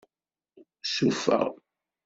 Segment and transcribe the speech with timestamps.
[0.93, 1.47] Sufeɣ.